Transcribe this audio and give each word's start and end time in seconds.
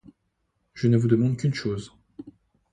Je 0.73 0.87
ne 0.87 0.97
vous 0.97 1.07
demande 1.07 1.37
qu’une 1.37 1.53
chose. 1.53 1.93